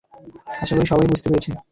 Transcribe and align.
আশাকরি 0.55 0.87
সবাই 0.87 1.07
বুঝতে 1.11 1.27
পেরেছেন। 1.29 1.53